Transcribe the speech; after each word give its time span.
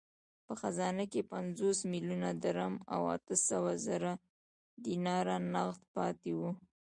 په 0.45 0.53
خزانه 0.61 1.03
کې 1.11 1.29
پنځوس 1.33 1.77
میلیونه 1.91 2.29
درم 2.43 2.73
او 2.93 3.01
اته 3.15 3.35
سوه 3.47 3.71
زره 3.85 4.11
دیناره 4.85 5.35
نغد 5.53 5.81
پاته 5.93 6.31
وو. 6.37 6.51